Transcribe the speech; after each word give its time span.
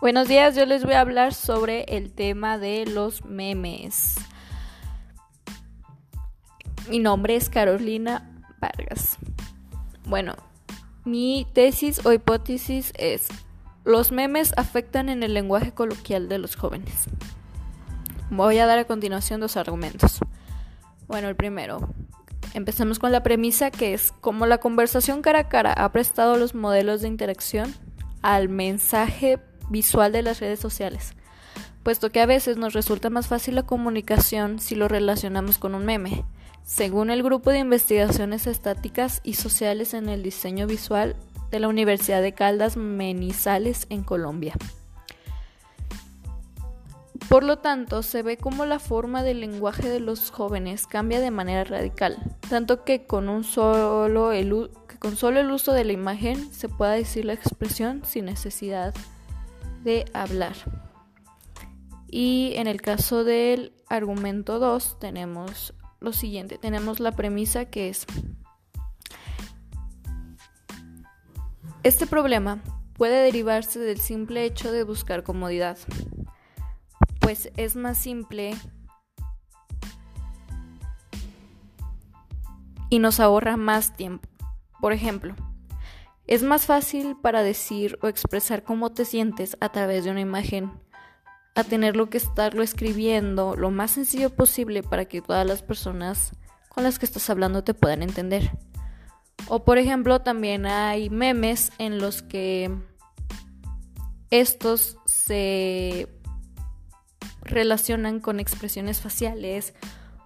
Buenos 0.00 0.28
días, 0.28 0.54
yo 0.54 0.64
les 0.64 0.84
voy 0.84 0.92
a 0.92 1.00
hablar 1.00 1.34
sobre 1.34 1.82
el 1.88 2.12
tema 2.12 2.56
de 2.56 2.86
los 2.86 3.24
memes. 3.24 4.14
Mi 6.88 7.00
nombre 7.00 7.34
es 7.34 7.50
Carolina 7.50 8.30
Vargas. 8.60 9.18
Bueno, 10.04 10.36
mi 11.04 11.48
tesis 11.52 12.06
o 12.06 12.12
hipótesis 12.12 12.92
es, 12.96 13.26
los 13.82 14.12
memes 14.12 14.52
afectan 14.56 15.08
en 15.08 15.24
el 15.24 15.34
lenguaje 15.34 15.72
coloquial 15.72 16.28
de 16.28 16.38
los 16.38 16.54
jóvenes. 16.54 17.06
Voy 18.30 18.58
a 18.58 18.66
dar 18.66 18.78
a 18.78 18.84
continuación 18.84 19.40
dos 19.40 19.56
argumentos. 19.56 20.20
Bueno, 21.08 21.26
el 21.26 21.34
primero, 21.34 21.88
empecemos 22.54 23.00
con 23.00 23.10
la 23.10 23.24
premisa 23.24 23.72
que 23.72 23.94
es, 23.94 24.12
como 24.20 24.46
la 24.46 24.58
conversación 24.58 25.22
cara 25.22 25.40
a 25.40 25.48
cara 25.48 25.72
ha 25.72 25.90
prestado 25.90 26.36
los 26.36 26.54
modelos 26.54 27.02
de 27.02 27.08
interacción 27.08 27.74
al 28.22 28.48
mensaje 28.48 29.40
visual 29.68 30.12
de 30.12 30.22
las 30.22 30.40
redes 30.40 30.60
sociales, 30.60 31.14
puesto 31.82 32.10
que 32.10 32.20
a 32.20 32.26
veces 32.26 32.56
nos 32.56 32.72
resulta 32.72 33.10
más 33.10 33.28
fácil 33.28 33.54
la 33.54 33.64
comunicación 33.64 34.58
si 34.58 34.74
lo 34.74 34.88
relacionamos 34.88 35.58
con 35.58 35.74
un 35.74 35.84
meme, 35.84 36.24
según 36.64 37.10
el 37.10 37.22
grupo 37.22 37.50
de 37.50 37.60
investigaciones 37.60 38.46
estáticas 38.46 39.20
y 39.24 39.34
sociales 39.34 39.94
en 39.94 40.08
el 40.08 40.22
diseño 40.22 40.66
visual 40.66 41.16
de 41.50 41.60
la 41.60 41.68
Universidad 41.68 42.20
de 42.20 42.34
Caldas 42.34 42.76
Menizales 42.76 43.86
en 43.88 44.02
Colombia. 44.02 44.54
Por 47.28 47.44
lo 47.44 47.58
tanto, 47.58 48.02
se 48.02 48.22
ve 48.22 48.38
como 48.38 48.64
la 48.64 48.78
forma 48.78 49.22
del 49.22 49.40
lenguaje 49.40 49.88
de 49.88 50.00
los 50.00 50.30
jóvenes 50.30 50.86
cambia 50.86 51.20
de 51.20 51.30
manera 51.30 51.62
radical, 51.64 52.16
tanto 52.48 52.84
que 52.84 53.06
con, 53.06 53.28
un 53.28 53.44
solo 53.44 54.32
el, 54.32 54.70
que 54.88 54.98
con 54.98 55.14
solo 55.14 55.40
el 55.40 55.50
uso 55.50 55.72
de 55.72 55.84
la 55.84 55.92
imagen 55.92 56.52
se 56.52 56.70
pueda 56.70 56.92
decir 56.92 57.26
la 57.26 57.34
expresión 57.34 58.02
sin 58.04 58.24
necesidad 58.24 58.94
hablar. 60.12 60.54
Y 62.10 62.52
en 62.56 62.66
el 62.66 62.80
caso 62.80 63.24
del 63.24 63.72
argumento 63.88 64.58
2 64.58 64.98
tenemos 64.98 65.74
lo 66.00 66.12
siguiente, 66.12 66.58
tenemos 66.58 67.00
la 67.00 67.12
premisa 67.12 67.66
que 67.66 67.88
es, 67.88 68.06
este 71.82 72.06
problema 72.06 72.62
puede 72.94 73.22
derivarse 73.22 73.78
del 73.78 73.98
simple 73.98 74.44
hecho 74.44 74.72
de 74.72 74.84
buscar 74.84 75.22
comodidad, 75.22 75.78
pues 77.20 77.50
es 77.56 77.76
más 77.76 77.98
simple 77.98 78.54
y 82.90 82.98
nos 82.98 83.20
ahorra 83.20 83.56
más 83.56 83.96
tiempo. 83.96 84.28
Por 84.80 84.92
ejemplo, 84.92 85.34
es 86.28 86.42
más 86.42 86.66
fácil 86.66 87.16
para 87.20 87.42
decir 87.42 87.98
o 88.02 88.06
expresar 88.06 88.62
cómo 88.62 88.90
te 88.92 89.06
sientes 89.06 89.56
a 89.60 89.70
través 89.70 90.04
de 90.04 90.10
una 90.10 90.20
imagen 90.20 90.70
a 91.54 91.64
tenerlo 91.64 92.10
que 92.10 92.18
estarlo 92.18 92.62
escribiendo 92.62 93.56
lo 93.56 93.70
más 93.70 93.92
sencillo 93.92 94.30
posible 94.30 94.82
para 94.82 95.06
que 95.06 95.22
todas 95.22 95.46
las 95.46 95.62
personas 95.62 96.32
con 96.68 96.84
las 96.84 96.98
que 96.98 97.06
estás 97.06 97.28
hablando 97.30 97.64
te 97.64 97.74
puedan 97.74 98.02
entender. 98.02 98.52
O 99.48 99.64
por 99.64 99.78
ejemplo, 99.78 100.20
también 100.20 100.66
hay 100.66 101.08
memes 101.08 101.72
en 101.78 101.98
los 101.98 102.22
que 102.22 102.70
estos 104.30 104.98
se 105.06 106.08
relacionan 107.40 108.20
con 108.20 108.38
expresiones 108.38 109.00
faciales 109.00 109.72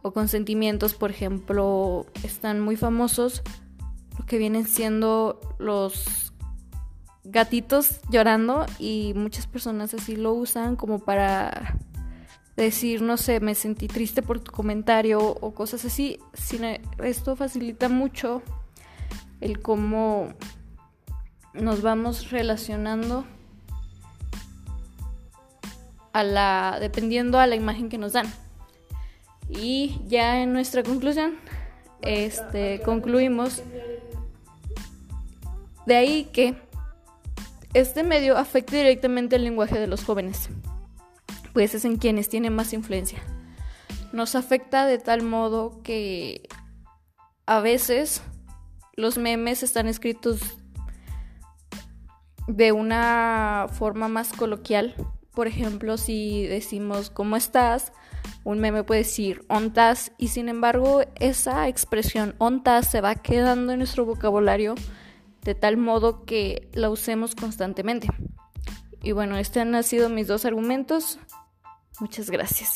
o 0.00 0.12
con 0.14 0.28
sentimientos, 0.28 0.94
por 0.94 1.10
ejemplo, 1.10 2.06
están 2.24 2.58
muy 2.58 2.76
famosos 2.76 3.42
que 4.30 4.38
vienen 4.38 4.64
siendo 4.64 5.40
los 5.58 6.32
gatitos 7.24 7.98
llorando 8.10 8.64
y 8.78 9.12
muchas 9.16 9.48
personas 9.48 9.92
así 9.92 10.14
lo 10.14 10.32
usan 10.34 10.76
como 10.76 11.00
para 11.00 11.76
decir, 12.56 13.02
no 13.02 13.16
sé, 13.16 13.40
me 13.40 13.56
sentí 13.56 13.88
triste 13.88 14.22
por 14.22 14.38
tu 14.38 14.52
comentario 14.52 15.18
o 15.20 15.52
cosas 15.52 15.84
así. 15.84 16.20
Esto 17.02 17.34
facilita 17.34 17.88
mucho 17.88 18.40
el 19.40 19.60
cómo 19.60 20.28
nos 21.52 21.82
vamos 21.82 22.30
relacionando 22.30 23.24
a 26.12 26.22
la 26.22 26.78
dependiendo 26.78 27.40
a 27.40 27.48
la 27.48 27.56
imagen 27.56 27.88
que 27.88 27.98
nos 27.98 28.12
dan. 28.12 28.32
Y 29.48 30.00
ya 30.06 30.40
en 30.40 30.52
nuestra 30.52 30.84
conclusión 30.84 31.34
este 32.02 32.80
concluimos 32.84 33.64
de 35.90 35.96
ahí 35.96 36.28
que 36.32 36.54
este 37.74 38.04
medio 38.04 38.38
afecta 38.38 38.76
directamente 38.76 39.34
el 39.34 39.42
lenguaje 39.42 39.76
de 39.76 39.88
los 39.88 40.04
jóvenes, 40.04 40.48
pues 41.52 41.74
es 41.74 41.84
en 41.84 41.96
quienes 41.96 42.28
tiene 42.28 42.48
más 42.48 42.72
influencia. 42.72 43.18
Nos 44.12 44.36
afecta 44.36 44.86
de 44.86 44.98
tal 44.98 45.22
modo 45.22 45.82
que 45.82 46.48
a 47.44 47.58
veces 47.58 48.22
los 48.94 49.18
memes 49.18 49.64
están 49.64 49.88
escritos 49.88 50.40
de 52.46 52.70
una 52.70 53.66
forma 53.72 54.06
más 54.06 54.32
coloquial. 54.32 54.94
Por 55.34 55.48
ejemplo, 55.48 55.96
si 55.96 56.46
decimos 56.46 57.10
¿cómo 57.10 57.34
estás? 57.34 57.92
Un 58.44 58.60
meme 58.60 58.84
puede 58.84 59.00
decir 59.00 59.44
ontas 59.48 60.12
y 60.18 60.28
sin 60.28 60.48
embargo 60.48 61.02
esa 61.16 61.66
expresión 61.66 62.36
ontas 62.38 62.88
se 62.88 63.00
va 63.00 63.16
quedando 63.16 63.72
en 63.72 63.78
nuestro 63.78 64.06
vocabulario 64.06 64.76
de 65.42 65.54
tal 65.54 65.76
modo 65.76 66.24
que 66.24 66.68
la 66.72 66.90
usemos 66.90 67.34
constantemente. 67.34 68.08
Y 69.02 69.12
bueno, 69.12 69.36
estos 69.36 69.62
han 69.62 69.82
sido 69.82 70.08
mis 70.08 70.26
dos 70.26 70.44
argumentos. 70.44 71.18
Muchas 72.00 72.30
gracias. 72.30 72.74